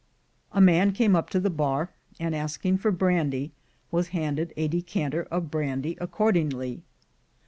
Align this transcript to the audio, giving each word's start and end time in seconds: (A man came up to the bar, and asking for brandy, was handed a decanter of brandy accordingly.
(A 0.51 0.59
man 0.59 0.93
came 0.93 1.15
up 1.15 1.29
to 1.29 1.39
the 1.39 1.51
bar, 1.51 1.91
and 2.19 2.33
asking 2.35 2.79
for 2.79 2.89
brandy, 2.89 3.51
was 3.91 4.07
handed 4.07 4.51
a 4.57 4.67
decanter 4.67 5.27
of 5.29 5.51
brandy 5.51 5.95
accordingly. 6.01 6.81